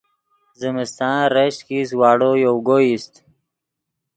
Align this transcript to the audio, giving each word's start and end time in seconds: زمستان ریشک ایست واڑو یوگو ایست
زمستان 0.61 1.19
ریشک 1.35 1.67
ایست 1.73 1.93
واڑو 1.99 2.31
یوگو 2.45 2.77
ایست 2.83 3.13